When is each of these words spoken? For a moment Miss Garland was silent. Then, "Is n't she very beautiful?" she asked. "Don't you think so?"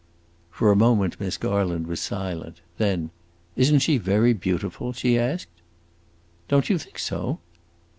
For 0.49 0.71
a 0.71 0.75
moment 0.75 1.19
Miss 1.19 1.37
Garland 1.37 1.85
was 1.85 1.99
silent. 1.99 2.61
Then, 2.79 3.11
"Is 3.55 3.71
n't 3.71 3.83
she 3.83 3.99
very 3.99 4.33
beautiful?" 4.33 4.93
she 4.93 5.19
asked. 5.19 5.61
"Don't 6.47 6.71
you 6.71 6.79
think 6.79 6.97
so?" 6.97 7.37